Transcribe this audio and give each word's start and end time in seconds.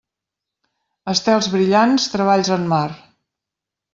Estels 1.13 1.49
brillants, 1.57 2.09
treballs 2.15 2.51
en 2.57 2.67
mar. 2.75 2.87